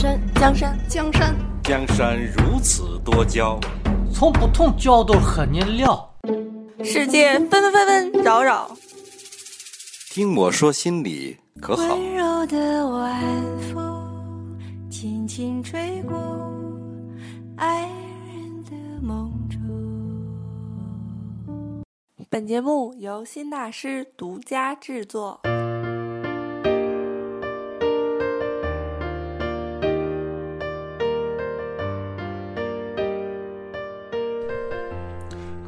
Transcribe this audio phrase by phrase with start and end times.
[0.00, 3.60] 山，江山，江山，江山如此多娇，
[4.14, 6.10] 从不同角度和您聊。
[6.82, 8.70] 世界纷纷纷扰扰，
[10.08, 11.98] 听我说心里可好？
[22.30, 25.42] 本节目由新大师独家制作。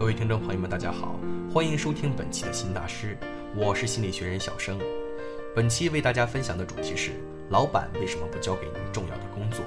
[0.03, 1.15] 各位听众朋友们，大家好，
[1.55, 3.17] 欢迎收听本期的心大师，
[3.57, 4.77] 我是心理学人小生。
[5.55, 7.13] 本期为大家分享的主题是：
[7.51, 9.65] 老板为什么不交给你重要的工作？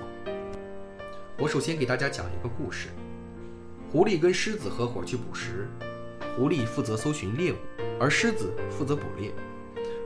[1.37, 2.89] 我首先给大家讲一个故事：
[3.89, 5.69] 狐狸跟狮子合伙去捕食，
[6.35, 7.55] 狐狸负责搜寻猎物，
[7.97, 9.31] 而狮子负责捕猎，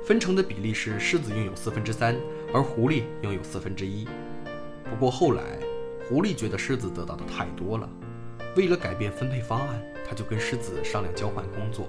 [0.05, 2.15] 分成的比例是狮子拥有四分之三，
[2.53, 4.07] 而狐狸拥有四分之一。
[4.87, 5.41] 不过后来，
[6.07, 7.89] 狐狸觉得狮子得到的太多了，
[8.55, 9.81] 为了改变分配方案。
[10.09, 11.87] 他就跟狮子商量交换工作，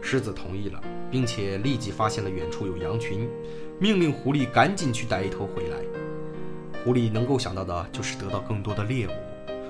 [0.00, 3.28] 狮子同意了，并且立即发现了远处有羊群，
[3.80, 5.76] 命令狐狸赶紧去逮一头回来。
[6.84, 9.10] 狐狸能够想到的就是得到更多的猎物，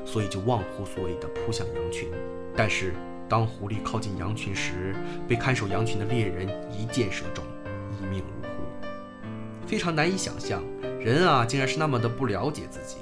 [0.05, 2.11] 所以就忘乎所以地扑向羊群。
[2.55, 2.93] 但是
[3.27, 4.95] 当狐狸靠近羊群时，
[5.27, 6.47] 被看守羊群的猎人
[6.79, 9.29] 一箭射中，一命呜呼。
[9.67, 10.63] 非常难以想象，
[11.01, 12.97] 人啊，竟然是那么的不了解自己。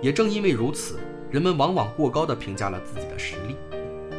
[0.00, 0.98] 也正因为如此。
[1.30, 3.56] 人们往往过高的评价了自己的实力。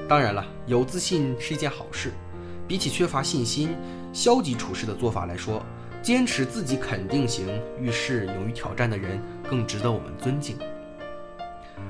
[0.07, 2.11] 当然了，有自信是一件好事。
[2.67, 3.75] 比起缺乏信心、
[4.13, 5.61] 消极处事的做法来说，
[6.01, 7.45] 坚持自己肯定行、
[7.77, 10.55] 遇事勇于挑战的人更值得我们尊敬。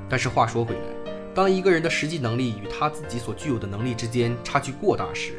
[0.10, 5.34] 但是话说回来，当一个人的实际能力与他自己所具有的能力之间差距过大时，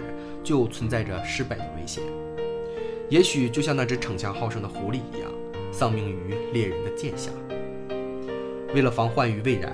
[0.44, 2.04] 就存在着失败的危险。
[3.08, 5.30] 也许就像那只逞强好胜的狐狸一样，
[5.72, 7.32] 丧命于猎人的剑下。
[8.74, 9.72] 为了防患于未然，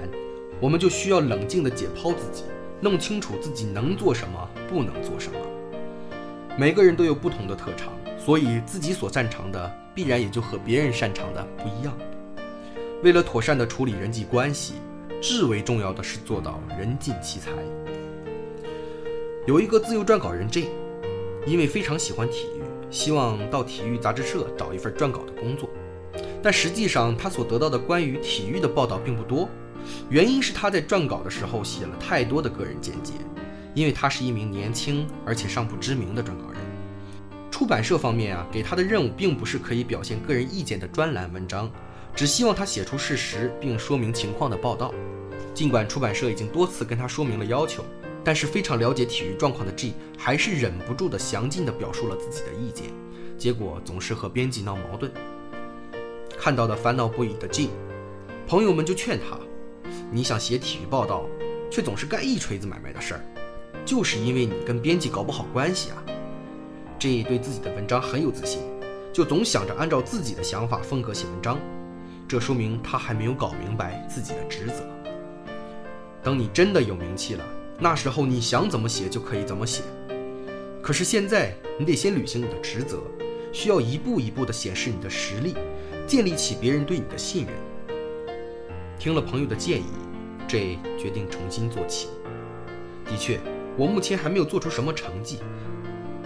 [0.60, 2.42] 我们就需要冷静地解剖自己，
[2.80, 5.38] 弄清楚自己能做什么，不能做什么。
[6.56, 11.96] 每个人都有不同的特长，所以自己所擅长的必然也就和别人擅长的不一样。
[13.04, 14.74] 为了妥善地处理人际关系，
[15.22, 17.52] 至为重要的是做到人尽其才。
[19.46, 20.66] 有一个自由撰稿人 J，
[21.46, 25.68] 因为非常喜欢体育，希望到体育杂志社找一份撰稿的工作。
[26.42, 29.48] 但实际上，他所得到的关于体育的报道并不多，
[30.08, 33.14] 原因是他在撰稿的时候写了太多的个人见解，
[33.74, 36.58] 因为他是一名年轻而且尚不知名的撰稿人。
[37.50, 41.68] 出版社方面啊，给他的任务并不是可以表现个人意见的专栏文章，
[42.14, 44.92] 只希望他写出事实并说明情况的报道。
[45.54, 47.84] 尽管出版社已经多次跟他说明了要求，
[48.22, 52.92] 但是非常了解体育状况的 G 还是忍不住的详尽地表述了自己的意见，
[53.36, 55.10] 结果总是和编辑闹矛盾。
[56.38, 57.68] 看到的烦恼不已的 J，
[58.46, 59.36] 朋友们就劝他
[60.10, 61.26] ：“你想写体育报道，
[61.68, 63.24] 却总是干一锤子买卖的事儿，
[63.84, 65.96] 就是因为你跟编辑搞不好关系啊
[67.00, 68.60] J 对自己的文章很有自信，
[69.12, 71.58] 就总想着按照自己的想法风格写文章，
[72.28, 74.86] 这说明他还没有搞明白自己的职责。
[76.22, 77.44] 等你真的有名气了，
[77.80, 79.82] 那时候你想怎么写就可以怎么写，
[80.82, 83.02] 可是现在你得先履行你的职责。
[83.52, 85.54] 需要一步一步地显示你的实力，
[86.06, 87.54] 建立起别人对你的信任。
[88.98, 89.86] 听了朋友的建议
[90.46, 92.08] ，J 决定重新做起。
[93.06, 93.40] 的确，
[93.76, 95.38] 我目前还没有做出什么成绩，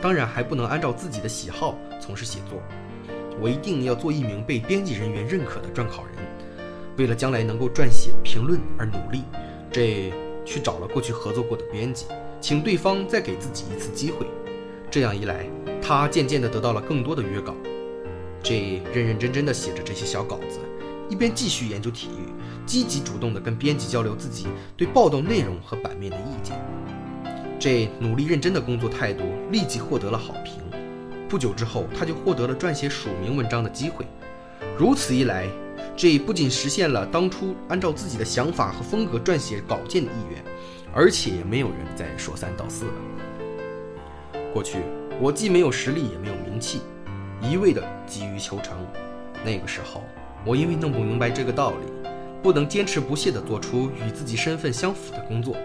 [0.00, 2.60] 当然还不能按照自己的喜好从事写作。
[3.40, 6.14] 我一定要做一名被编辑人员认可的撰稿人，
[6.98, 9.22] 为了将来能够撰写评论而努力。
[9.70, 10.12] J
[10.44, 12.06] 去找了过去合作过的编辑，
[12.40, 14.26] 请对方再给自己一次机会。
[14.90, 15.46] 这样一来。
[16.00, 17.54] 他渐渐地得到了更多的约稿，
[18.42, 20.58] 这认认真真的写着这些小稿子，
[21.10, 22.32] 一边继续研究体育，
[22.64, 26.58] 积极主动地跟编辑交流自己对报道内容和版面的意见。
[27.60, 30.60] 这努力认真的工作态度立即获得了好评，
[31.28, 34.06] 不久之后他就获得了撰写署名文章的机会。
[34.78, 35.47] 如此一来，
[35.94, 40.43] 这不仅实现了当初按照自己的想法和风格撰写稿件的意愿，
[40.94, 42.93] 而且也没有人再说三道四了。
[44.55, 44.78] 过去。
[45.24, 46.80] 我既没有实力，也没有名气，
[47.40, 48.84] 一味的急于求成。
[49.44, 50.02] 那个时候，
[50.44, 52.08] 我因为弄不明白这个道理，
[52.42, 55.56] 不能坚持不懈地做出与自己身份相符的工作，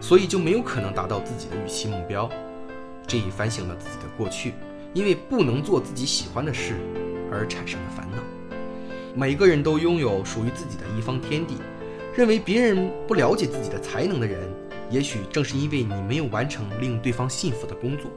[0.00, 2.28] 所以就没有可能达到自己的预期目标。
[3.06, 4.54] 这一反省了自己的过去，
[4.92, 6.74] 因为不能做自己喜欢的事
[7.30, 8.20] 而产生的烦恼。
[9.14, 11.54] 每个人都拥有属于自己的一方天地，
[12.16, 14.40] 认为别人不了解自己的才能的人，
[14.90, 18.10] 也许正是因为你没有完成令对方信服的工作。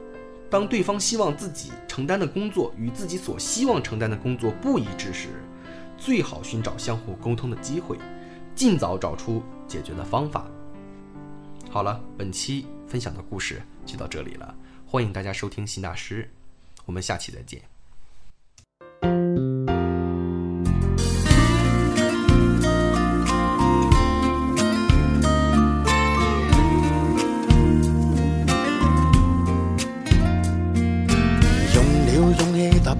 [0.56, 5.28] 当对方希望自己承担的工作与自己所希望承担的工作不一致时，
[5.98, 7.98] 最好寻找相互沟通的机会，
[8.54, 10.46] 尽早找出解决的方法。
[11.68, 14.54] 好了，本期分享的故事就到这里了，
[14.86, 16.30] 欢迎大家收听新大师，
[16.86, 17.73] 我们下期再见。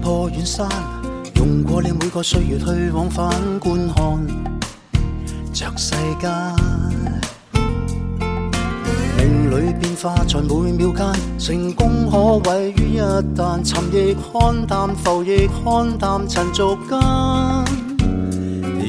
[0.05, 0.69] 破远山，
[1.37, 3.27] 用过了每个岁月去往返
[3.59, 4.27] 观看
[5.51, 6.29] 着世间。
[9.17, 11.05] 命里变化在每秒间，
[11.39, 12.99] 成功可毁于一
[13.35, 13.59] 旦。
[13.67, 16.99] 沉亦看淡，浮亦看淡，尘俗间。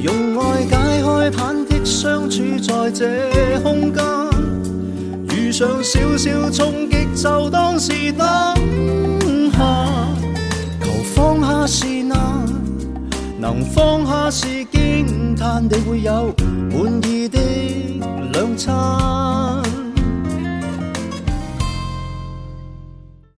[0.03, 4.05] 用爱解开忐忑，相处在这空间。
[5.35, 8.23] 遇上小小冲击，就当是等
[9.53, 9.86] 下。
[11.69, 12.45] 是那
[13.41, 16.33] 能放下是惊叹，你会有
[16.71, 17.16] 满意。